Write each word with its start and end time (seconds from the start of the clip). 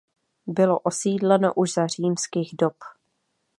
Bylo 0.47 0.79
osídleno 0.79 1.53
už 1.53 1.73
za 1.73 1.87
římských 1.87 2.55
dob. 2.59 2.75